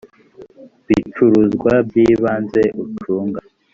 bicuruzwa 0.87 1.71
by 1.87 1.95
ibanze 2.07 2.63
ucunga 2.83 3.41